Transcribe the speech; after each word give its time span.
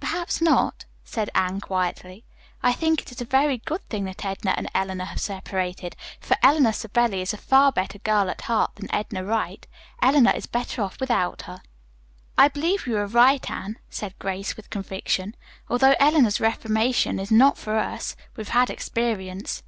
"Perhaps 0.00 0.40
not," 0.40 0.86
said 1.04 1.28
Anne 1.34 1.60
quietly. 1.60 2.24
"I 2.62 2.72
think 2.72 3.02
it 3.02 3.20
a 3.20 3.26
very 3.26 3.58
good 3.58 3.86
thing 3.90 4.04
that 4.06 4.24
Edna 4.24 4.54
and 4.56 4.70
Eleanor 4.74 5.04
have 5.04 5.20
separated, 5.20 5.94
for 6.22 6.38
Eleanor 6.42 6.72
Savelli 6.72 7.20
is 7.20 7.34
a 7.34 7.36
far 7.36 7.70
better 7.70 7.98
girl 7.98 8.30
at 8.30 8.40
heart 8.40 8.76
than 8.76 8.88
Edna 8.94 9.22
Wright. 9.26 9.66
Eleanor 10.00 10.32
is 10.34 10.46
better 10.46 10.80
off 10.80 10.98
without 10.98 11.42
her." 11.42 11.60
"I 12.38 12.48
believe 12.48 12.86
you 12.86 12.96
are 12.96 13.06
right, 13.06 13.44
Anne," 13.50 13.78
said 13.90 14.18
Grace 14.18 14.56
with 14.56 14.70
conviction. 14.70 15.34
"Although 15.68 15.96
Eleanor's 16.00 16.40
reformation 16.40 17.18
is 17.18 17.30
not 17.30 17.58
for 17.58 17.76
us. 17.76 18.16
We've 18.36 18.48
had 18.48 18.70
experience." 18.70 19.62